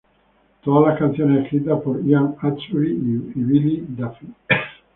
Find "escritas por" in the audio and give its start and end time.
1.43-2.03